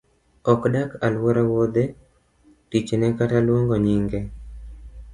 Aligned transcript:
Ok 0.51 0.61
dak 0.73 0.89
aluor 1.05 1.37
wuoth’e 1.49 1.83
tichne 2.69 3.07
kata 3.17 3.37
luongo 3.45 3.75
nyinge? 3.85 4.19